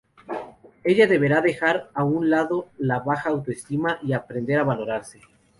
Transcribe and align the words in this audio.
Ella 0.83 1.05
deberá 1.05 1.41
dejar 1.41 1.91
a 1.93 2.03
un 2.03 2.31
lado 2.31 2.71
la 2.79 2.97
baja 3.01 3.29
autoestima 3.29 3.99
y 4.01 4.13
aprender 4.13 4.57
a 4.57 4.63
valorarse. 4.63 5.21